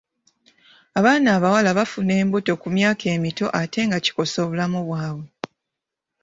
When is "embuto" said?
2.21-2.53